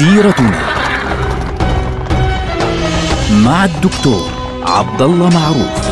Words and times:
سيرتنا 0.00 0.60
مع 3.44 3.64
الدكتور 3.64 4.30
عبد 4.62 5.02
الله 5.02 5.28
معروف. 5.28 5.90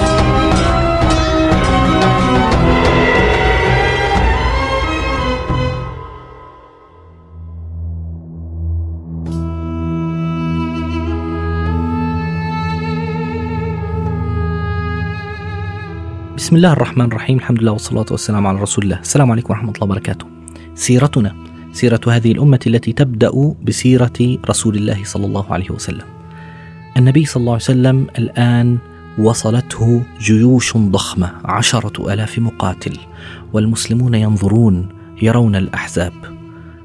بسم 16.37 16.57
الله 16.57 16.73
الرحمن 16.73 17.05
الرحيم. 17.05 17.37
الحمد 17.39 17.63
لله 17.63 17.73
والصلاة 17.73 18.07
والسلام 18.11 18.47
على 18.47 18.59
رسول 18.61 18.85
الله. 18.85 19.01
السلام 19.01 19.31
عليكم 19.31 19.53
ورحمة 19.53 19.71
الله 19.71 19.85
وبركاته. 19.85 20.27
سيرتنا 20.75 21.48
سيرة 21.79 22.01
هذه 22.09 22.33
الأمة 22.33 22.61
التي 22.67 22.93
تبدأ 22.93 23.55
بسيرة 23.65 24.19
رسول 24.51 24.77
الله 24.77 25.05
صلى 25.05 25.27
الله 25.27 25.47
عليه 25.53 25.71
وسلم. 25.71 26.07
النبي 26.97 27.25
صلى 27.25 27.41
الله 27.41 27.53
عليه 27.53 27.63
وسلم 27.63 28.07
الآن 28.19 28.79
وصلته 29.19 30.03
جيوش 30.21 30.77
ضخمة 30.77 31.31
عشرة 31.45 32.13
ألاف 32.13 32.39
مقاتل 32.39 32.99
والمسلمون 33.53 34.15
ينظرون 34.15 34.89
يرون 35.23 35.57
الأحزاب. 35.57 36.13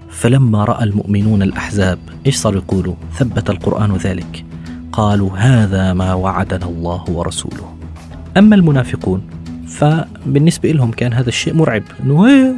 فلما 0.10 0.64
رأى 0.64 0.84
المؤمنون 0.84 1.42
الأحزاب 1.42 2.00
إيش 2.26 2.36
صار 2.36 2.56
يقولوا؟ 2.56 2.94
ثبت 3.18 3.50
القرآن 3.50 3.96
ذلك. 3.96 4.46
قالوا 4.92 5.38
هذا 5.38 5.94
ما 5.94 6.14
وعدنا 6.14 6.66
الله 6.66 7.04
ورسوله. 7.10 7.76
أما 8.38 8.56
المنافقون 8.56 9.22
فبالنسبة 9.68 10.72
لهم 10.72 10.92
كان 10.92 11.14
هذا 11.14 11.30
الشيء 11.30 11.54
مرعب. 11.54 11.84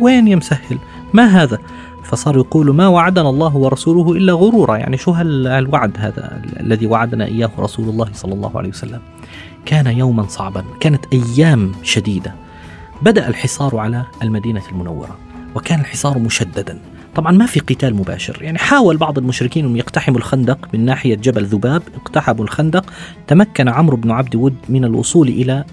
وين 0.02 0.28
يا 0.28 0.36
مسهل 0.36 0.78
ما 1.14 1.44
هذا؟ 1.44 1.58
فصاروا 2.06 2.44
يقولوا 2.44 2.74
ما 2.74 2.88
وعدنا 2.88 3.30
الله 3.30 3.56
ورسوله 3.58 4.12
إلا 4.12 4.34
غرورا. 4.34 4.78
يعني 4.78 4.98
شو 4.98 5.12
هالوعد 5.12 5.98
هذا 5.98 6.42
الذي 6.60 6.88
وعدنا 6.88 7.26
إياه 7.26 7.52
رسول 7.60 7.90
الله 7.90 8.10
صلى 8.14 8.34
الله 8.34 8.58
عليه 8.58 8.70
وسلم؟ 8.70 9.02
كان 9.66 9.88
يوما 9.88 10.28
صعبا 10.28 10.64
كانت 10.80 11.06
أيام 11.14 11.72
شديدة. 11.84 12.36
بدأ 13.02 13.28
الحصار 13.28 13.78
على 13.78 14.04
المدينة 14.24 14.62
المنورة 14.72 15.18
وكان 15.56 15.80
الحصار 15.80 16.20
مشددا. 16.20 16.80
طبعا 17.16 17.32
ما 17.32 17.46
في 17.46 17.60
قتال 17.60 17.96
مباشر. 17.96 18.38
يعني 18.42 18.58
حاول 18.58 18.98
بعض 18.98 19.18
المشركين 19.18 19.66
أن 19.66 19.76
يقتحموا 19.76 20.18
الخندق 20.18 20.68
من 20.74 20.86
ناحية 20.86 21.16
جبل 21.16 21.46
ذباب 21.46 21.82
اقتحموا 21.96 22.44
الخندق. 22.44 22.94
تمكن 23.28 23.70
عمرو 23.70 23.98
بن 23.98 24.12
عبد 24.12 24.36
ود 24.36 24.56
من 24.70 24.86
الوصول 24.86 25.28
إلى 25.28 25.64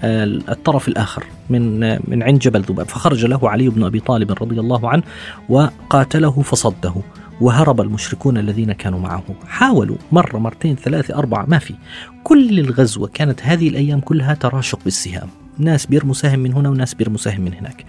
الطرف 0.49 0.89
الآخر 0.89 1.25
من 1.51 1.81
من 2.11 2.23
عند 2.23 2.39
جبل 2.39 2.61
ذباب. 2.61 2.89
فخرج 2.89 3.27
له 3.27 3.51
علي 3.51 3.69
بن 3.69 3.85
أبي 3.85 4.01
طالب 4.01 4.33
رضي 4.33 4.61
الله 4.61 4.89
عنه 4.89 5.03
وقاتله 5.49 6.43
فصده 6.43 6.95
وهرب 7.41 7.81
المشركون 7.81 8.39
الذين 8.39 8.73
كانوا 8.73 9.01
معه. 9.01 9.25
حاولوا 9.47 9.97
مرة 10.13 10.39
مرتين 10.39 10.77
ثلاثة 10.77 11.15
أربعة 11.15 11.45
ما 11.49 11.59
في. 11.59 11.75
كل 12.25 12.59
الغزوة 12.59 13.11
كانت 13.15 13.41
هذه 13.43 13.69
الأيام 13.69 14.01
كلها 14.01 14.35
تراشق 14.35 14.79
بالسهام. 14.85 15.29
ناس 15.59 15.87
بيرموا 15.87 16.15
سهم 16.15 16.39
من 16.39 16.53
هنا 16.55 16.69
وناس 16.69 16.95
بيرموا 16.95 17.19
سهم 17.19 17.41
من 17.41 17.55
هناك. 17.55 17.85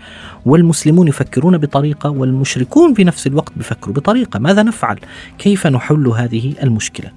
والمسلمون 0.45 1.07
يفكرون 1.07 1.57
بطريقة 1.57 2.09
والمشركون 2.09 2.93
في 2.93 3.03
نفس 3.03 3.27
الوقت 3.27 3.51
بيفكروا 3.55 3.95
بطريقة. 3.95 4.39
ماذا 4.39 4.63
نفعل؟ 4.63 4.99
كيف 5.37 5.67
نحل 5.67 6.07
هذه 6.07 6.53
المشكلة؟ 6.63 7.11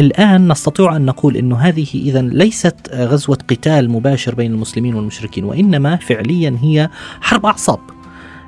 الآن 0.00 0.48
نستطيع 0.48 0.96
أن 0.96 1.04
نقول 1.04 1.36
أن 1.36 1.52
هذه 1.52 1.86
إذا 1.94 2.22
ليست 2.22 2.76
غزوة 2.94 3.38
قتال 3.48 3.90
مباشر 3.90 4.34
بين 4.34 4.52
المسلمين 4.52 4.94
والمشركين 4.94 5.44
وإنما 5.44 5.96
فعليا 5.96 6.56
هي 6.62 6.90
حرب 7.20 7.46
أعصاب. 7.46 7.80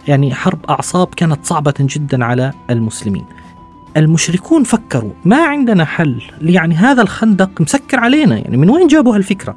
يعني 0.08 0.34
حرب 0.34 0.66
أعصاب 0.70 1.14
كانت 1.14 1.44
صعبة 1.44 1.74
جدا 1.80 2.24
على 2.24 2.52
المسلمين. 2.70 3.24
المشركون 3.96 4.64
فكروا 4.64 5.12
ما 5.24 5.44
عندنا 5.46 5.84
حل؟ 5.84 6.22
يعني 6.42 6.74
هذا 6.74 7.02
الخندق 7.02 7.60
مسكر 7.60 8.00
علينا. 8.00 8.38
يعني 8.38 8.56
من 8.56 8.70
وين 8.70 8.86
جابوا 8.86 9.16
هالفكرة؟ 9.16 9.56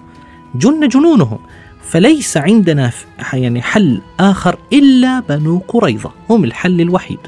جن 0.55 0.88
جنونهم. 0.88 1.39
فليس 1.85 2.38
عندنا 2.38 2.91
يعني 3.34 3.62
حل 3.62 4.01
آخر 4.19 4.57
إلا 4.73 5.19
بنو 5.19 5.62
قريظة 5.68 6.12
هم 6.29 6.44
الحل 6.44 6.81
الوحيد. 6.81 7.19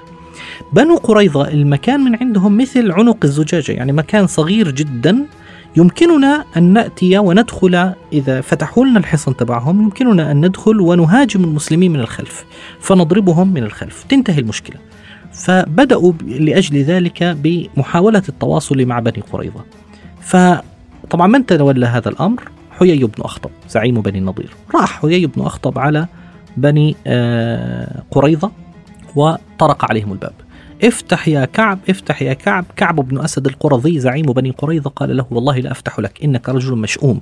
بنو 0.73 0.95
قريظة 0.95 1.47
المكان 1.47 2.00
من 2.00 2.16
عندهم 2.16 2.57
مثل 2.57 2.91
عنق 2.91 3.18
الزجاجة 3.23 3.72
يعني 3.72 3.91
مكان 3.91 4.28
صغير 4.28 4.72
جدا 4.72 5.25
يمكننا 5.75 6.45
أن 6.57 6.63
نأتي 6.63 7.18
وندخل 7.18 7.94
إذا 8.13 8.41
فتحوا 8.41 8.85
لنا 8.85 9.00
الحصن 9.00 9.35
تبعهم 9.38 9.81
يمكننا 9.81 10.31
أن 10.31 10.45
ندخل 10.45 10.81
ونهاجم 10.81 11.44
المسلمين 11.44 11.91
من 11.91 12.00
الخلف 12.00 12.45
فنضربهم 12.79 13.53
من 13.53 13.63
الخلف. 13.63 14.03
تنتهي 14.09 14.39
المشكلة. 14.39 14.78
فبدأوا 15.34 16.13
لأجل 16.22 16.78
ذلك 16.78 17.24
بمحاولة 17.24 18.24
التواصل 18.29 18.85
مع 18.85 19.00
بني 19.00 19.24
قريظة. 19.31 19.63
فطبعا 20.22 21.28
من 21.28 21.45
تولى 21.45 21.85
هذا 21.85 22.09
الأمر؟ 22.09 22.56
حيي 22.79 23.03
بن 23.03 23.23
أخطب 23.23 23.49
زعيم 23.69 24.01
بني 24.01 24.17
النضير. 24.17 24.49
راح 24.75 25.01
حيي 25.01 25.25
بن 25.25 25.41
أخطب 25.41 25.79
على 25.79 26.07
بني 26.57 26.95
آه، 27.07 28.03
قريظة 28.11 28.51
وطرق 29.15 29.85
عليهم 29.85 30.11
الباب. 30.11 30.33
افتح 30.83 31.27
يا 31.27 31.45
كعب 31.45 31.79
افتح 31.89 32.21
يا 32.21 32.33
كعب. 32.33 32.65
كعب 32.75 32.95
بن 32.95 33.19
أسد 33.19 33.47
القرظي 33.47 33.99
زعيم 33.99 34.25
بني 34.25 34.51
قريظة 34.51 34.89
قال 34.89 35.17
له 35.17 35.25
والله 35.31 35.59
لا 35.59 35.71
أفتح 35.71 35.99
لك 35.99 36.23
إنك 36.23 36.49
رجل 36.49 36.75
مشؤوم. 36.75 37.21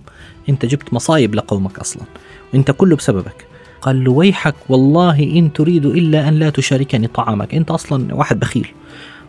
أنت 0.49 0.66
جبت 0.66 0.93
مصايب 0.93 1.35
لقومك 1.35 1.79
أصلا 1.79 2.03
وأنت 2.53 2.72
كله 2.72 2.95
بسببك. 2.95 3.47
قال 3.81 4.03
له 4.03 4.11
ويحك 4.11 4.55
والله 4.69 5.23
إن 5.23 5.53
تريد 5.53 5.85
إلا 5.85 6.27
أن 6.27 6.33
لا 6.33 6.49
تشاركني 6.49 7.07
طعامك. 7.07 7.55
أنت 7.55 7.72
أصلا 7.72 8.16
واحد 8.16 8.39
بخيل. 8.39 8.67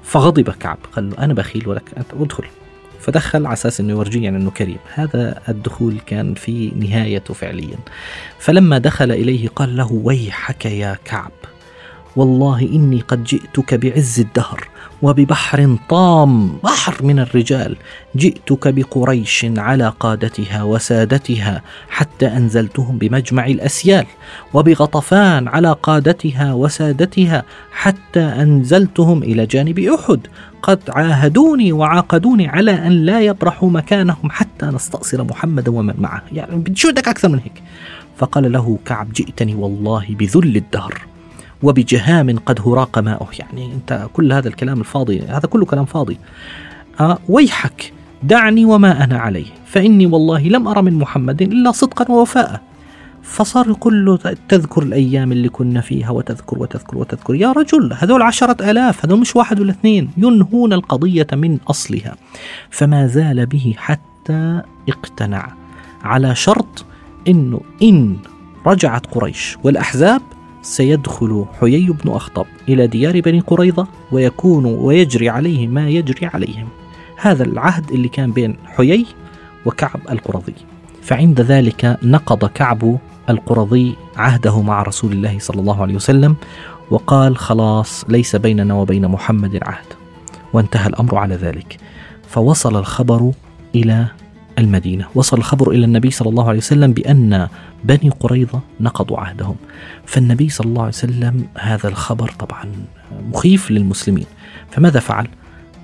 فغضب 0.03 0.51
كعب 0.51 0.79
قال 0.93 1.11
له 1.11 1.19
أنا 1.19 1.35
بخيل 1.35 1.69
ولك 1.69 1.91
أنت 1.97 2.07
ادخل. 2.21 2.45
فدخل 3.01 3.47
على 3.47 3.53
أساس 3.53 3.81
إنه 3.81 3.93
يورجيه 3.93 4.25
يعني 4.25 4.37
إنه 4.37 4.51
كريم. 4.51 4.79
هذا 4.95 5.43
الدخول 5.49 6.01
كان 6.07 6.35
في 6.35 6.73
نهايته 6.77 7.35
فعليا. 7.35 7.79
فلما 8.39 8.79
دخل 8.79 9.13
إليه 9.13 9.49
قال 9.49 9.77
له 9.77 9.93
ويحك 9.93 10.67
يا 10.67 10.97
كعب. 11.05 11.33
والله 12.17 12.61
إني 12.63 13.01
قد 13.01 13.25
جئتك 13.25 13.75
بعز 13.75 14.21
الدهر 14.21 14.69
وببحر 15.03 15.77
طام. 15.89 16.59
بحر 16.65 17.03
من 17.03 17.19
الرجال. 17.19 17.77
جئتك 18.17 18.69
بقريش 18.69 19.47
على 19.57 19.93
قادتها 20.01 20.63
وسادتها 20.63 21.63
حتى 21.89 22.27
أنزلتهم 22.27 22.99
بمجمع 22.99 23.47
الأسيال 23.47 24.07
وبغطفان 24.55 25.49
على 25.49 25.77
قادتها 25.83 26.53
وسادتها 26.53 27.43
حتى 27.73 28.21
أنزلتهم 28.21 29.23
إلى 29.23 29.47
جانب 29.47 29.79
أحد. 29.79 30.21
قد 30.63 30.81
عاهدوني 30.89 31.73
وعاقدوني 31.73 32.49
على 32.49 32.87
أن 32.87 32.93
لا 32.93 33.21
يبرحوا 33.21 33.71
مكانهم 33.71 34.31
حتى 34.31 34.67
نستأصل 34.67 35.23
محمدا 35.23 35.71
ومن 35.71 35.95
معه. 35.99 36.23
يعني 36.33 36.75
شو 36.75 36.91
بدك 36.91 37.09
أكثر 37.09 37.29
من 37.29 37.39
هيك؟ 37.39 37.63
فقال 38.17 38.53
له 38.53 38.79
كعب 38.85 39.13
جئتني 39.13 39.55
والله 39.55 40.07
بذل 40.09 40.57
الدهر. 40.57 41.16
وبجهام 41.63 42.39
قد 42.39 42.61
هراق 42.61 42.99
ماؤه. 42.99 43.29
يعني 43.39 43.73
أنت 43.73 44.09
كل 44.13 44.33
هذا 44.33 44.49
الكلام 44.49 44.81
الفاضي 44.81 45.21
هذا 45.21 45.47
كله 45.49 45.65
كلام 45.65 45.85
فاضي. 45.85 46.19
آه 47.01 47.19
ويحك 47.29 47.93
دعني 48.23 48.65
وما 48.65 49.05
أنا 49.05 49.19
عليه. 49.19 49.47
فإني 49.67 50.07
والله 50.07 50.49
لم 50.49 50.69
أرى 50.69 50.83
من 50.83 50.95
محمد 50.95 51.43
إلا 51.43 51.73
صدقا 51.73 52.13
ووفاء. 52.13 52.61
فصار 53.23 53.73
كله 53.73 54.17
تذكر 54.49 54.83
الأيام 54.83 55.33
اللي 55.33 55.49
كنا 55.49 55.81
فيها 55.81 56.11
وتذكر 56.11 56.59
وتذكر 56.59 56.99
وتذكر. 56.99 57.35
يا 57.35 57.53
رجل 57.53 57.93
هذول 57.99 58.23
عشرة 58.23 58.71
ألاف 58.71 59.05
هذول 59.05 59.21
مش 59.21 59.37
واحد 59.37 59.61
ولا 59.61 59.71
اثنين. 59.71 60.11
ينهون 60.17 60.73
القضية 60.73 61.27
من 61.33 61.59
أصلها. 61.69 62.17
فما 62.71 63.07
زال 63.07 63.47
به 63.47 63.75
حتى 63.77 64.63
اقتنع. 64.89 65.53
على 66.03 66.35
شرط 66.35 66.85
أنه 67.29 67.61
إن 67.83 68.17
رجعت 68.67 69.07
قريش 69.07 69.57
والأحزاب 69.65 70.23
سيدخل 70.67 71.47
حيي 71.61 71.87
بن 71.91 72.11
أخطب 72.11 72.47
إلى 72.69 72.87
ديار 72.87 73.21
بني 73.21 73.41
قريظة 73.41 73.87
ويكون 74.13 74.65
ويجري 74.65 75.29
عليه 75.29 75.69
ما 75.69 75.89
يجري 75.89 76.27
عليهم. 76.27 76.69
هذا 77.17 77.45
العهد 77.45 77.91
اللي 77.91 78.09
كان 78.09 78.33
بين 78.33 78.57
حيي 78.67 79.07
وكعب 79.67 80.01
القرظي. 80.11 80.55
فعند 81.03 81.41
ذلك 81.41 81.99
نقض 82.03 82.45
كعب 82.45 82.99
القرظي 83.31 83.95
عهده 84.17 84.63
مع 84.63 84.83
رسول 84.83 85.13
الله 85.13 85.39
صلى 85.39 85.61
الله 85.61 85.83
عليه 85.83 85.95
وسلم 85.95 86.37
وقال 86.91 87.37
خلاص 87.37 88.05
ليس 88.09 88.37
بيننا 88.37 88.75
وبين 88.75 89.09
محمد 89.09 89.59
عهد. 89.63 89.87
وانتهى 90.53 90.87
الأمر 90.87 91.17
على 91.17 91.35
ذلك. 91.35 91.77
فوصل 92.29 92.77
الخبر 92.77 93.33
إلى 93.75 94.07
المدينة. 94.59 95.07
وصل 95.15 95.39
الخبر 95.39 95.71
إلى 95.71 95.85
النبي 95.85 96.11
صلى 96.11 96.29
الله 96.29 96.49
عليه 96.49 96.59
وسلم 96.59 96.93
بأن 96.93 97.49
بني 97.85 98.11
قريظة 98.21 98.61
نقضوا 98.81 99.19
عهدهم. 99.19 99.57
فالنبي 100.07 100.49
صلى 100.49 100.67
الله 100.67 100.81
عليه 100.81 100.93
وسلم 100.93 101.45
هذا 101.59 101.89
الخبر 101.89 102.31
طبعا 102.39 102.65
مخيف 103.33 103.71
للمسلمين. 103.71 104.27
فماذا 104.71 105.01
فعل؟ 105.01 105.29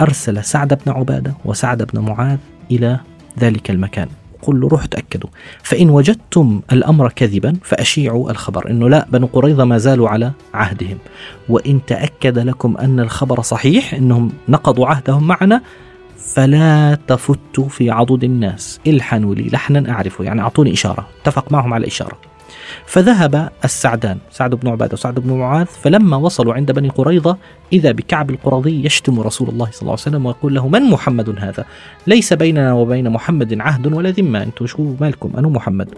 أرسل 0.00 0.44
سعد 0.44 0.78
بن 0.86 0.92
عبادة 0.92 1.34
وسعد 1.44 1.82
بن 1.82 2.00
معاذ 2.00 2.38
إلى 2.70 3.00
ذلك 3.38 3.70
المكان. 3.70 4.08
قل 4.42 4.60
له 4.60 4.68
روحوا 4.68 4.86
تأكدوا. 4.86 5.30
فإن 5.62 5.90
وجدتم 5.90 6.60
الأمر 6.72 7.12
كذبا 7.12 7.56
فأشيعوا 7.62 8.30
الخبر. 8.30 8.70
إنه 8.70 8.88
لا 8.88 9.06
بنو 9.12 9.26
قريظة 9.26 9.64
ما 9.64 9.78
زالوا 9.78 10.08
على 10.08 10.32
عهدهم. 10.54 10.98
وإن 11.48 11.80
تأكد 11.86 12.38
لكم 12.38 12.76
أن 12.76 13.00
الخبر 13.00 13.42
صحيح 13.42 13.94
إنهم 13.94 14.32
نقضوا 14.48 14.86
عهدهم 14.86 15.26
معنا 15.26 15.62
فلا 16.22 16.98
تفتوا 17.06 17.68
في 17.68 17.90
عضد 17.90 18.24
الناس. 18.24 18.80
الحنوا 18.86 19.34
لي 19.34 19.48
لحنا 19.48 19.92
أعرفه 19.92 20.24
يعني 20.24 20.40
أعطوني 20.40 20.72
إشارة. 20.72 21.08
اتفق 21.22 21.52
معهم 21.52 21.74
على 21.74 21.86
إشارة. 21.86 22.18
فذهب 22.86 23.48
السعدان 23.64 24.18
سعد 24.30 24.54
بن 24.54 24.68
عبادة 24.68 24.92
وسعد 24.92 25.14
بن 25.14 25.32
معاذ 25.32 25.66
فلما 25.66 26.16
وصلوا 26.16 26.54
عند 26.54 26.72
بني 26.72 26.88
قريظة 26.88 27.36
إذا 27.72 27.92
بكعب 27.92 28.30
القرظي 28.30 28.84
يشتم 28.84 29.20
رسول 29.20 29.48
الله 29.48 29.68
صلى 29.70 29.80
الله 29.80 29.92
عليه 29.92 30.02
وسلم 30.02 30.26
ويقول 30.26 30.54
له 30.54 30.68
من 30.68 30.82
محمد 30.82 31.38
هذا؟ 31.38 31.64
ليس 32.06 32.32
بيننا 32.32 32.72
وبين 32.72 33.10
محمد 33.10 33.60
عهد 33.60 33.92
ولا 33.92 34.10
ذمة. 34.10 34.42
أنتم 34.42 34.66
شو 34.66 34.94
مالكم؟ 35.00 35.32
أنا 35.38 35.48
محمد. 35.48 35.88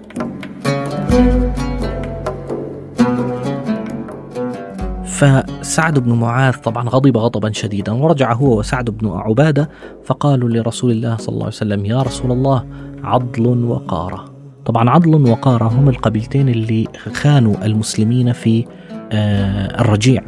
فسعد 5.15 5.99
بن 5.99 6.13
معاذ 6.13 6.55
طبعا 6.55 6.89
غضب 6.89 7.17
غضبا 7.17 7.53
شديدا 7.53 7.93
ورجع 7.93 8.33
هو 8.33 8.59
وسعد 8.59 8.91
بن 8.91 9.09
عبادة 9.09 9.71
فقالوا 10.05 10.49
لرسول 10.49 10.91
الله 10.91 11.17
صلى 11.17 11.29
الله 11.29 11.45
عليه 11.45 11.55
وسلم 11.55 11.87
يا 11.87 12.03
رسول 12.03 12.33
الله 12.33 12.67
عضل 13.05 13.65
وقارة. 13.65 14.25
طبعا 14.67 14.91
عضل 14.91 15.31
وقارة 15.31 15.65
هم 15.65 15.89
القبيلتين 15.89 16.49
اللي 16.49 16.87
خانوا 17.13 17.65
المسلمين 17.65 18.33
في 18.33 18.65
آه، 19.13 19.81
الرجيع 19.81 20.23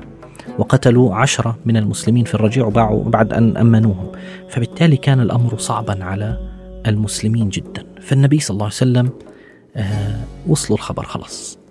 وقتلوا 0.59 1.15
عشرة 1.15 1.59
من 1.65 1.77
المسلمين 1.77 2.25
في 2.25 2.35
الرجيع 2.35 2.67
وباعوا 2.67 3.05
بعد 3.05 3.33
أن 3.33 3.57
أمنوهم. 3.57 4.13
فبالتالي 4.49 4.97
كان 4.97 5.21
الأمر 5.21 5.59
صعبا 5.59 6.05
على 6.05 6.39
المسلمين 6.87 7.49
جدا. 7.49 7.85
فالنبي 8.01 8.41
صلى 8.41 8.55
الله 8.55 8.65
عليه 8.65 8.75
وسلم 8.75 9.11
آه، 9.77 10.21
وصلوا 10.47 10.79
الخبر 10.79 11.05
خلاص. 11.05 11.66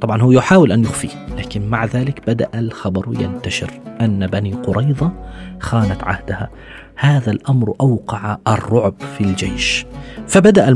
طبعا 0.00 0.22
هو 0.22 0.32
يحاول 0.32 0.72
أن 0.72 0.82
يخفيه 0.82 1.26
لكن 1.38 1.68
مع 1.68 1.84
ذلك 1.84 2.22
بدأ 2.26 2.48
الخبر 2.54 3.08
ينتشر 3.20 3.70
أن 4.00 4.26
بني 4.26 4.52
قريظة 4.52 5.12
خانت 5.60 6.04
عهدها. 6.04 6.50
هذا 6.96 7.30
الأمر 7.30 7.74
أوقع 7.80 8.38
الرعب 8.48 8.94
في 9.18 9.24
الجيش. 9.24 9.86
فبدأ 10.26 10.68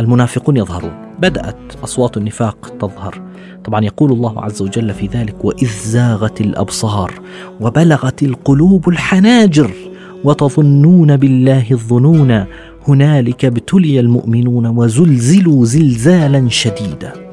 المنافقون 0.00 0.56
يظهرون. 0.56 0.92
بدأت 1.18 1.56
أصوات 1.84 2.16
النفاق 2.16 2.72
تظهر. 2.80 3.22
طبعا 3.64 3.84
يقول 3.84 4.12
الله 4.12 4.44
عز 4.44 4.62
وجل 4.62 4.94
في 4.94 5.06
ذلك 5.06 5.44
وإذ 5.44 5.68
زاغت 5.68 6.40
الأبصار 6.40 7.12
وبلغت 7.60 8.22
القلوب 8.22 8.88
الحناجر 8.88 9.70
وتظنون 10.24 11.16
بالله 11.16 11.66
الظنون 11.70 12.44
هنالك 12.88 13.44
ابتلي 13.44 14.00
المؤمنون 14.00 14.66
وزلزلوا 14.66 15.64
زلزالا 15.64 16.48
شديدا. 16.48 17.27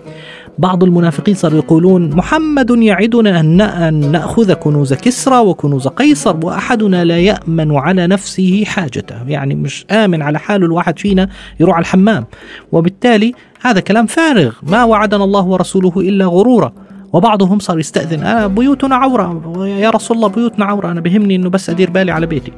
بعض 0.57 0.83
المنافقين 0.83 1.35
صاروا 1.35 1.57
يقولون 1.57 2.15
محمد 2.15 2.69
يعدنا 2.69 3.39
أن 3.39 4.11
نأخذ 4.11 4.53
كنوز 4.53 4.93
كسرى 4.93 5.39
وكنوز 5.39 5.87
قيصر 5.87 6.45
وأحدنا 6.45 7.05
لا 7.05 7.19
يأمن 7.19 7.75
على 7.77 8.07
نفسه 8.07 8.63
حاجته. 8.65 9.27
يعني 9.27 9.55
مش 9.55 9.85
آمن 9.91 10.21
على 10.21 10.39
حاله 10.39 10.65
الواحد 10.65 10.99
فينا 10.99 11.29
يروح 11.59 11.75
على 11.75 11.81
الحمام. 11.81 12.25
وبالتالي 12.71 13.33
هذا 13.61 13.79
كلام 13.79 14.05
فارغ. 14.05 14.53
ما 14.63 14.83
وعدنا 14.83 15.23
الله 15.23 15.45
ورسوله 15.45 15.93
إلا 15.97 16.25
غرورا. 16.25 16.73
وبعضهم 17.13 17.59
صار 17.59 17.79
يستأذن 17.79 18.23
أنا 18.23 18.47
بيوتنا 18.47 18.95
عورة. 18.95 19.55
يا 19.65 19.89
رسول 19.89 20.17
الله 20.17 20.27
بيوتنا 20.27 20.65
عورة. 20.65 20.91
أنا 20.91 21.01
بهمني 21.01 21.35
أنه 21.35 21.49
بس 21.49 21.69
أدير 21.69 21.89
بالي 21.89 22.11
على 22.11 22.25
بيتي. 22.25 22.51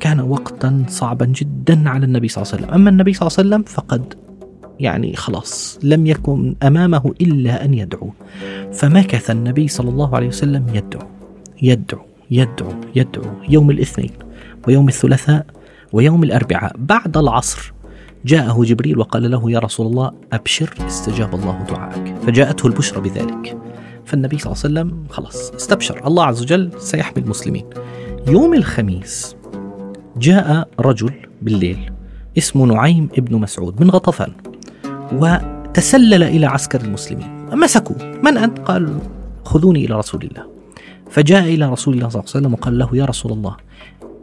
كان 0.00 0.20
وقتا 0.20 0.84
صعبا 0.88 1.26
جدا 1.26 1.88
على 1.88 2.04
النبي 2.04 2.28
صلى 2.28 2.42
الله 2.42 2.52
عليه 2.52 2.62
وسلم. 2.62 2.74
أما 2.74 2.90
النبي 2.90 3.12
صلى 3.12 3.28
الله 3.28 3.38
عليه 3.38 3.48
وسلم 3.48 3.62
فقد 3.62 4.14
يعني 4.80 5.16
خلاص 5.16 5.78
لم 5.82 6.06
يكن 6.06 6.54
أمامه 6.62 7.14
إلا 7.20 7.64
أن 7.64 7.74
يدعو. 7.74 8.10
فمكث 8.72 9.30
النبي 9.30 9.68
صلى 9.68 9.90
الله 9.90 10.16
عليه 10.16 10.28
وسلم 10.28 10.66
يدعو 10.74 11.08
يدعو 11.62 12.00
يدعو 12.30 12.72
يدعو 12.94 13.24
يوم 13.48 13.70
الاثنين 13.70 14.10
ويوم 14.68 14.88
الثلاثاء 14.88 15.46
ويوم 15.92 16.22
الأربعاء 16.22 16.72
بعد 16.78 17.16
العصر. 17.16 17.72
جاءه 18.24 18.64
جبريل 18.64 18.98
وقال 18.98 19.30
له 19.30 19.50
يا 19.50 19.58
رسول 19.58 19.86
الله 19.86 20.12
أبشر 20.32 20.74
استجاب 20.86 21.34
الله 21.34 21.64
دعاءك. 21.68 22.14
فجاءته 22.26 22.66
البشرى 22.66 23.00
بذلك. 23.00 23.58
فالنبي 24.04 24.38
صلى 24.38 24.52
الله 24.52 24.62
عليه 24.64 24.90
وسلم 24.90 25.04
خلاص 25.10 25.50
استبشر. 25.50 26.06
الله 26.06 26.24
عز 26.24 26.42
وجل 26.42 26.70
سيحمي 26.78 27.22
المسلمين. 27.22 27.64
يوم 28.28 28.54
الخميس 28.54 29.36
جاء 30.16 30.68
رجل 30.80 31.12
بالليل 31.42 31.90
اسمه 32.38 32.66
نعيم 32.66 33.08
ابن 33.18 33.36
مسعود 33.36 33.80
من 33.80 33.90
غطفان. 33.90 34.32
وتسلل 35.12 36.22
إلى 36.22 36.46
عسكر 36.46 36.80
المسلمين. 36.80 37.46
مسكوا 37.52 37.96
من 38.22 38.38
أنت؟ 38.38 38.58
قال 38.58 38.98
خذوني 39.44 39.84
إلى 39.84 39.94
رسول 39.94 40.22
الله. 40.22 40.56
فجاء 41.10 41.42
إلى 41.42 41.68
رسول 41.68 41.94
الله 41.94 42.08
صلى 42.08 42.20
الله 42.20 42.30
عليه 42.34 42.46
وسلم 42.46 42.52
وقال 42.52 42.78
له 42.78 42.88
يا 42.92 43.04
رسول 43.04 43.32
الله 43.32 43.56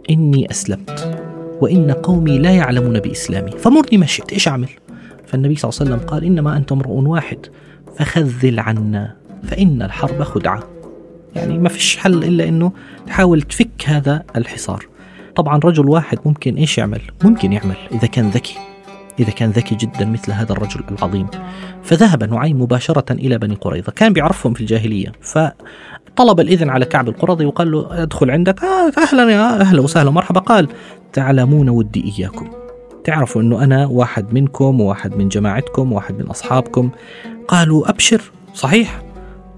إني 0.09 0.51
أسلمت 0.51 1.21
وإن 1.61 1.91
قومي 1.91 2.39
لا 2.39 2.51
يعلمون 2.51 2.99
بإسلامي 2.99 3.51
فمرني 3.51 3.97
ما 3.97 4.05
شئت 4.05 4.33
إيش 4.33 4.47
أعمل؟ 4.47 4.69
فالنبي 5.27 5.55
صلى 5.55 5.69
الله 5.69 5.79
عليه 5.81 5.91
وسلم 5.91 6.09
قال 6.09 6.23
إنما 6.23 6.57
أنت 6.57 6.71
امرؤ 6.71 6.89
واحد 6.89 7.37
فخذل 7.97 8.59
عنا 8.59 9.15
فإن 9.43 9.81
الحرب 9.81 10.23
خدعة. 10.23 10.63
يعني 11.35 11.57
ما 11.57 11.69
فيش 11.69 11.97
حل 11.97 12.23
إلا 12.23 12.47
أنه 12.47 12.71
تحاول 13.07 13.41
تفك 13.41 13.83
هذا 13.85 14.23
الحصار. 14.35 14.87
طبعا 15.35 15.59
رجل 15.63 15.89
واحد 15.89 16.19
ممكن 16.25 16.55
إيش 16.55 16.77
يعمل؟ 16.77 17.01
ممكن 17.23 17.53
يعمل 17.53 17.75
إذا 17.91 18.07
كان 18.07 18.29
ذكي. 18.29 18.55
إذا 19.19 19.31
كان 19.31 19.49
ذكي 19.49 19.75
جدا 19.75 20.05
مثل 20.05 20.31
هذا 20.31 20.51
الرجل 20.51 20.81
العظيم. 20.91 21.27
فذهب 21.83 22.23
نعيم 22.23 22.61
مباشرة 22.61 23.13
إلى 23.13 23.37
بني 23.37 23.55
قريظة. 23.55 23.91
كان 23.91 24.13
بيعرفهم 24.13 24.53
في 24.53 24.61
الجاهلية. 24.61 25.11
فطلب 25.21 26.39
الإذن 26.39 26.69
على 26.69 26.85
كعب 26.85 27.09
القرظي 27.09 27.45
وقال 27.45 27.71
له 27.71 28.03
أدخل 28.03 28.31
عندك. 28.31 28.63
آه 28.63 28.91
أهلا 28.97 29.31
يا 29.31 29.61
أهلا 29.61 29.81
وسهلا 29.81 30.11
مرحبا 30.11 30.39
قال 30.39 30.67
تعلمون 31.13 31.69
ودي 31.69 32.13
إياكم. 32.17 32.49
تعرفوا 33.03 33.41
أنه 33.41 33.63
أنا 33.63 33.85
واحد 33.85 34.33
منكم 34.33 34.81
وواحد 34.81 35.15
من 35.17 35.29
جماعتكم 35.29 35.91
وواحد 35.91 36.19
من 36.19 36.25
أصحابكم. 36.25 36.89
قالوا 37.47 37.89
أبشر. 37.89 38.21
صحيح. 38.53 39.01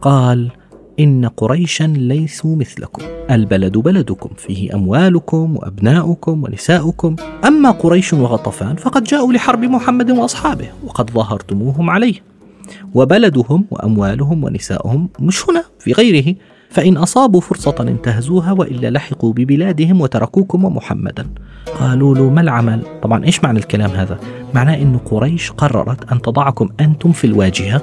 قال 0.01 0.51
إن 0.99 1.25
قريشا 1.25 1.83
ليسوا 1.83 2.55
مثلكم. 2.55 3.01
البلد 3.31 3.77
بلدكم 3.77 4.29
فيه 4.37 4.75
أموالكم 4.75 5.55
وأبناؤكم 5.57 6.43
ونساؤكم. 6.43 7.15
أما 7.45 7.71
قريش 7.71 8.13
وغطفان 8.13 8.75
فقد 8.75 9.03
جاءوا 9.03 9.33
لحرب 9.33 9.63
محمد 9.63 10.11
وأصحابه 10.11 10.67
وقد 10.85 11.11
ظاهرتموهم 11.11 11.89
عليه. 11.89 12.13
وبلدهم 12.93 13.65
وأموالهم 13.71 14.43
ونساؤهم 14.43 15.09
مش 15.19 15.49
هنا 15.49 15.63
في 15.79 15.91
غيره. 15.91 16.35
فإن 16.69 16.97
أصابوا 16.97 17.41
فرصة 17.41 17.75
انتهزوها 17.79 18.51
وإلا 18.51 18.89
لحقوا 18.89 19.33
ببلادهم 19.33 20.01
وتركوكم 20.01 20.65
ومحمدا. 20.65 21.27
قالوا 21.79 22.15
له 22.15 22.29
ما 22.29 22.41
العمل؟ 22.41 22.81
طبعا 23.03 23.25
إيش 23.25 23.43
معنى 23.43 23.59
الكلام 23.59 23.89
هذا؟ 23.89 24.19
معناه 24.53 24.75
أن 24.75 24.97
قريش 24.97 25.51
قررت 25.51 26.11
أن 26.11 26.21
تضعكم 26.21 26.69
أنتم 26.79 27.11
في 27.11 27.27
الواجهة. 27.27 27.81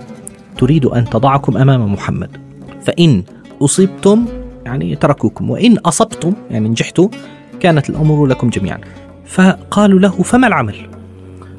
تريد 0.59 0.85
أن 0.85 1.05
تضعكم 1.05 1.57
أمام 1.57 1.93
محمد. 1.93 2.42
فإن 2.85 3.25
أصبتم 3.63 4.27
يعني 4.65 4.97
تركوكم 4.97 5.51
وإن 5.51 5.79
أصبتم 5.79 6.33
يعني 6.51 6.69
نجحتوا 6.69 7.09
كانت 7.61 7.91
الأمور 7.91 8.27
لكم 8.27 8.51
جميعا. 8.51 8.79
فقالوا 9.27 10.01
له 10.01 10.23
فما 10.23 10.47
العمل؟ 10.47 10.77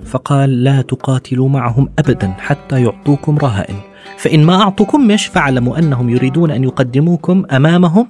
فقال 0.06 0.64
لا 0.64 0.82
تقاتلوا 0.82 1.50
معهم 1.50 1.90
أبدا 2.00 2.34
حتى 2.38 2.84
يعطوكم 2.84 3.38
رهائن. 3.38 3.76
فإن 4.18 4.44
ما 4.44 4.62
أعطوكم 4.62 5.08
مش 5.08 5.26
فاعلموا 5.26 5.80
أنهم 5.80 6.10
يريدون 6.10 6.52
أن 6.52 6.64
يقدموكم 6.64 7.46
أمامهم 7.52 8.08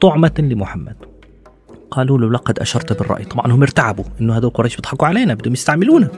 طعمة 0.00 0.34
لمحمد. 0.38 0.96
قالوا 1.90 2.18
له 2.18 2.30
لقد 2.30 2.58
أشرت 2.58 2.92
بالرأي. 2.92 3.24
طبعا 3.24 3.52
هم 3.52 3.62
ارتعبوا 3.62 4.04
أنه 4.20 4.36
هذول 4.36 4.50
قريش 4.50 4.76
بيضحكوا 4.76 5.08
علينا 5.08 5.34
بدهم 5.34 5.52
يستعملونا 5.52 6.08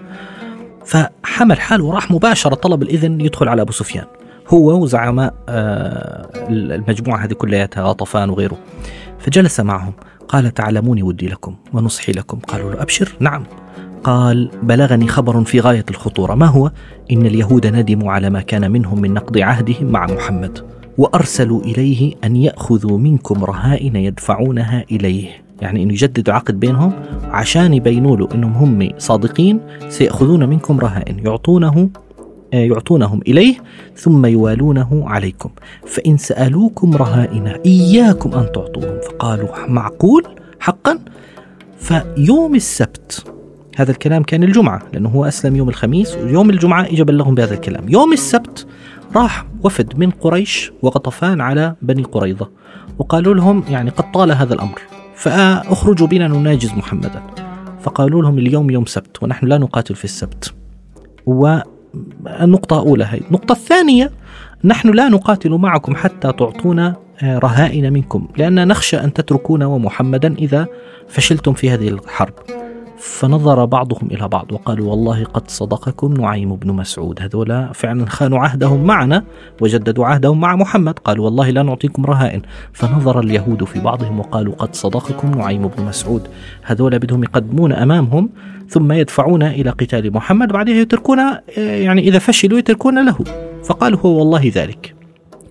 فحمل 0.86 1.60
حاله 1.60 1.84
وراح 1.84 2.10
مباشرة 2.10 2.54
طلب 2.54 2.82
الإذن 2.82 3.20
يدخل 3.20 3.48
على 3.48 3.62
أبو 3.62 3.72
سفيان. 3.72 4.04
هو 4.50 4.82
وزعماء 4.82 5.34
آه، 5.48 6.28
المجموعة 6.48 7.24
هذه 7.24 7.32
كلياتها 7.32 7.82
غطفان 7.82 8.30
وغيره. 8.30 8.58
فجلس 9.18 9.60
معهم. 9.60 9.92
قال 10.28 10.54
تعلموني 10.54 11.02
ودي 11.02 11.28
لكم 11.28 11.54
ونصحي 11.72 12.12
لكم. 12.12 12.38
قالوا 12.38 12.72
له 12.72 12.82
أبشر. 12.82 13.12
نعم. 13.20 13.44
قال 14.04 14.50
بلغني 14.62 15.08
خبر 15.08 15.44
في 15.44 15.60
غاية 15.60 15.84
الخطورة. 15.90 16.34
ما 16.34 16.46
هو؟ 16.46 16.70
إن 17.10 17.26
اليهود 17.26 17.66
ندموا 17.66 18.12
على 18.12 18.30
ما 18.30 18.40
كان 18.40 18.70
منهم 18.70 19.00
من 19.00 19.14
نقض 19.14 19.38
عهدهم 19.38 19.86
مع 19.86 20.06
محمد 20.06 20.58
وأرسلوا 20.98 21.62
إليه 21.62 22.14
أن 22.24 22.36
يأخذوا 22.36 22.98
منكم 22.98 23.44
رهائن 23.44 23.96
يدفعونها 23.96 24.84
إليه. 24.90 25.28
يعني 25.60 25.82
أنه 25.82 25.92
يجددوا 25.92 26.34
عقد 26.34 26.60
بينهم 26.60 26.92
عشان 27.30 27.74
يبينوا 27.74 28.16
له 28.16 28.28
أنهم 28.34 28.52
هم 28.52 28.92
صادقين 28.98 29.60
سيأخذون 29.88 30.48
منكم 30.48 30.80
رهائن 30.80 31.18
يعطونه 31.18 31.90
يعطونهم 32.52 33.20
إليه 33.28 33.54
ثم 33.96 34.26
يوالونه 34.26 35.08
عليكم. 35.08 35.50
فإن 35.86 36.16
سألوكم 36.16 36.96
رهائن 36.96 37.46
إياكم 37.46 38.34
أن 38.34 38.52
تعطوهم. 38.52 39.00
فقالوا 39.00 39.48
معقول؟ 39.68 40.24
حقا؟ 40.60 40.98
فيوم 41.78 42.54
السبت 42.54 43.24
هذا 43.76 43.90
الكلام 43.90 44.22
كان 44.22 44.42
الجمعة 44.42 44.82
لأنه 44.92 45.08
هو 45.08 45.24
أسلم 45.24 45.56
يوم 45.56 45.68
الخميس 45.68 46.14
ويوم 46.14 46.50
الجمعة 46.50 46.84
إجا 46.84 47.04
بلغهم 47.04 47.34
بهذا 47.34 47.54
الكلام. 47.54 47.88
يوم 47.88 48.12
السبت 48.12 48.66
راح 49.16 49.46
وفد 49.64 49.98
من 49.98 50.10
قريش 50.10 50.72
وغطفان 50.82 51.40
على 51.40 51.74
بني 51.82 52.02
قريظة 52.02 52.50
وقالوا 52.98 53.34
لهم 53.34 53.64
يعني 53.68 53.90
قد 53.90 54.12
طال 54.12 54.32
هذا 54.32 54.54
الأمر 54.54 54.80
فأخرجوا 55.14 56.06
بنا 56.06 56.28
نناجز 56.28 56.72
محمدا. 56.72 57.22
فقالوا 57.80 58.22
لهم 58.22 58.38
اليوم 58.38 58.70
يوم 58.70 58.86
سبت 58.86 59.22
ونحن 59.22 59.46
لا 59.46 59.58
نقاتل 59.58 59.94
في 59.94 60.04
السبت. 60.04 60.54
والنقطة 62.24 62.82
الأولى 62.82 63.04
هي. 63.04 63.20
النقطة 63.28 63.52
الثانية 63.52 64.10
نحن 64.64 64.88
لا 64.88 65.08
نقاتل 65.08 65.50
معكم 65.50 65.96
حتى 65.96 66.32
تعطونا 66.32 66.96
آه، 67.22 67.38
رهائن 67.38 67.92
منكم 67.92 68.28
لأن 68.36 68.68
نخشى 68.68 68.96
أن 68.96 69.12
تتركونا 69.12 69.66
ومحمدا 69.66 70.34
إذا 70.38 70.66
فشلتم 71.08 71.52
في 71.52 71.70
هذه 71.70 71.88
الحرب. 71.88 72.32
فنظر 73.00 73.64
بعضهم 73.64 74.08
إلى 74.10 74.28
بعض 74.28 74.52
وقالوا 74.52 74.90
والله 74.90 75.24
قد 75.24 75.50
صدقكم 75.50 76.12
نعيم 76.12 76.56
بن 76.56 76.72
مسعود. 76.72 77.22
هذولا 77.22 77.72
فعلا 77.72 78.06
خانوا 78.06 78.38
عهدهم 78.38 78.84
معنا 78.84 79.24
وجددوا 79.60 80.06
عهدهم 80.06 80.40
مع 80.40 80.56
محمد. 80.56 80.98
قالوا 80.98 81.24
والله 81.24 81.50
لا 81.50 81.62
نعطيكم 81.62 82.06
رهائن. 82.06 82.42
فنظر 82.72 83.20
اليهود 83.20 83.64
في 83.64 83.80
بعضهم 83.80 84.18
وقالوا 84.18 84.54
قد 84.54 84.74
صدقكم 84.74 85.30
نعيم 85.30 85.68
بن 85.68 85.84
مسعود. 85.84 86.28
هذولا 86.62 86.98
بدهم 86.98 87.22
يقدمون 87.22 87.72
أمامهم 87.72 88.30
ثم 88.68 88.92
يدفعون 88.92 89.42
إلى 89.42 89.70
قتال 89.70 90.12
محمد 90.12 90.52
بعدها 90.52 90.74
يتركون 90.74 91.18
يعني 91.56 92.00
إذا 92.00 92.18
فشلوا 92.18 92.58
يتركون 92.58 93.06
له. 93.06 93.18
فقالوا 93.64 93.98
هو 94.00 94.18
والله 94.18 94.52
ذلك. 94.54 94.94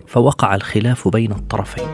فوقع 0.07 0.55
الخلاف 0.55 1.07
بين 1.07 1.31
الطرفين. 1.31 1.87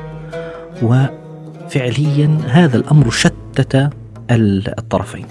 وفعليا 0.82 2.38
هذا 2.48 2.78
الأمر 2.78 3.10
شتت 3.10 3.90
الطرفين. 4.30 5.26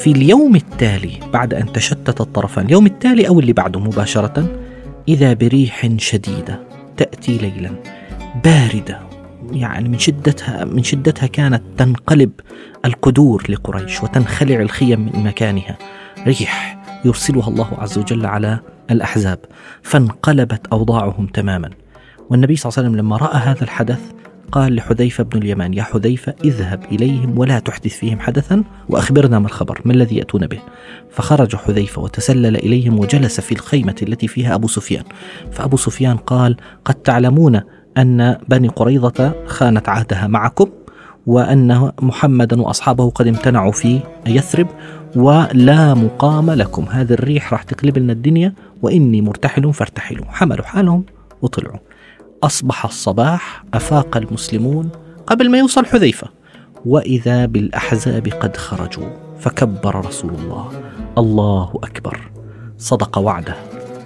في 0.00 0.10
اليوم 0.10 0.56
التالي 0.56 1.20
بعد 1.32 1.54
أن 1.54 1.72
تشتت 1.72 2.20
الطرفان 2.20 2.66
اليوم 2.66 2.86
التالي 2.86 3.28
أو 3.28 3.40
اللي 3.40 3.52
بعده 3.52 3.80
مباشرة 3.80 4.60
إذا 5.08 5.32
بريح 5.32 5.88
شديدة 5.96 6.60
تأتي 6.96 7.38
ليلا 7.38 7.70
باردة. 8.44 9.00
يعني 9.52 9.88
من 9.88 9.98
شدتها 9.98 10.64
من 10.64 10.82
شدتها 10.82 11.26
كانت 11.26 11.62
تنقلب 11.78 12.30
القدور 12.84 13.44
لقريش 13.48 14.02
وتنخلع 14.02 14.60
الخيم 14.60 15.00
من 15.00 15.24
مكانها. 15.24 15.78
ريح 16.26 16.82
يرسلها 17.04 17.48
الله 17.48 17.68
عز 17.78 17.98
وجل 17.98 18.26
على 18.26 18.60
الأحزاب 18.90 19.38
فانقلبت 19.82 20.66
أوضاعهم 20.66 21.26
تماما. 21.26 21.70
والنبي 22.30 22.56
صلى 22.56 22.70
الله 22.70 22.78
عليه 22.78 22.88
وسلم 22.88 23.00
لما 23.00 23.16
رأى 23.16 23.38
هذا 23.38 23.62
الحدث 23.62 24.00
قال 24.52 24.74
لحذيفة 24.74 25.24
بن 25.24 25.38
اليمان 25.38 25.74
يا 25.74 25.82
حذيفة 25.82 26.34
اذهب 26.44 26.84
إليهم 26.92 27.38
ولا 27.38 27.58
تحدث 27.58 27.92
فيهم 27.98 28.20
حدثا 28.20 28.64
وأخبرنا 28.88 29.38
ما 29.38 29.46
الخبر 29.46 29.80
ما 29.84 29.92
الذي 29.92 30.16
يأتون 30.16 30.46
به. 30.46 30.58
فخرج 31.10 31.56
حذيفة 31.56 32.02
وتسلل 32.02 32.56
إليهم 32.56 32.98
وجلس 32.98 33.40
في 33.40 33.52
الخيمة 33.52 33.94
التي 34.02 34.28
فيها 34.28 34.54
أبو 34.54 34.68
سفيان. 34.68 35.04
فأبو 35.52 35.76
سفيان 35.76 36.16
قال 36.16 36.56
قد 36.84 36.94
تعلمون 36.94 37.60
أن 37.98 38.38
بني 38.48 38.68
قريظة 38.68 39.34
خانت 39.46 39.88
عهدها 39.88 40.26
معكم 40.26 40.66
وأن 41.26 41.92
محمدا 42.02 42.62
وأصحابه 42.62 43.10
قد 43.10 43.26
امتنعوا 43.26 43.72
في 43.72 44.00
يثرب 44.26 44.66
ولا 45.16 45.94
مقام 45.94 46.50
لكم. 46.50 46.84
هذه 46.90 47.12
الريح 47.12 47.52
راح 47.52 47.62
تقلب 47.62 47.98
لنا 47.98 48.12
الدنيا 48.12 48.54
وإني 48.82 49.22
مرتحل 49.22 49.74
فارتحلوا. 49.74 50.24
حملوا 50.28 50.64
حالهم 50.64 51.04
وطلعوا. 51.42 51.78
أصبح 52.42 52.84
الصباح 52.84 53.64
أفاق 53.74 54.16
المسلمون 54.16 54.90
قبل 55.26 55.50
ما 55.50 55.58
يوصل 55.58 55.86
حذيفة 55.86 56.28
وإذا 56.86 57.46
بالأحزاب 57.46 58.28
قد 58.28 58.56
خرجوا 58.56 59.08
فكبر 59.38 60.06
رسول 60.06 60.34
الله. 60.34 60.70
الله 61.18 61.70
أكبر. 61.74 62.30
صدق 62.78 63.18
وعده 63.18 63.54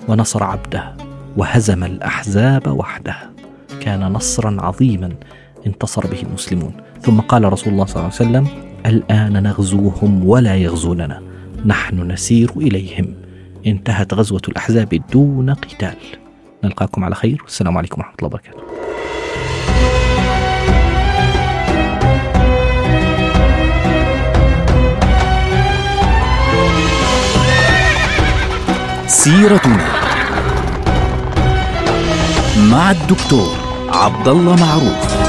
ونصر 0.08 0.42
عبده 0.42 0.96
وهزم 1.36 1.84
الأحزاب 1.84 2.66
وحده. 2.66 3.16
كان 3.80 4.12
نصرا 4.12 4.56
عظيما 4.60 5.12
انتصر 5.66 6.06
به 6.06 6.22
المسلمون. 6.22 6.72
ثم 7.00 7.20
قال 7.20 7.52
رسول 7.52 7.72
الله 7.72 7.84
صلى 7.84 7.96
الله 7.96 8.12
عليه 8.20 8.30
وسلم 8.30 8.46
الآن 8.86 9.42
نغزوهم 9.42 10.28
ولا 10.28 10.56
يغزوننا. 10.56 11.22
نحن 11.66 12.12
نسير 12.12 12.50
إليهم. 12.56 13.14
انتهت 13.66 14.14
غزوة 14.14 14.42
الأحزاب 14.48 15.00
دون 15.12 15.50
قتال. 15.50 16.23
نلقاكم 16.64 17.04
على 17.04 17.14
خير. 17.14 17.38
والسلام 17.42 17.78
عليكم 17.78 18.00
ورحمة 18.00 18.14
الله 18.18 18.26
وبركاته. 18.26 18.64
سيرتنا 29.06 29.88
مع 32.70 32.90
الدكتور 32.90 33.56
عبد 33.88 34.28
الله 34.28 34.56
معروف. 34.56 35.23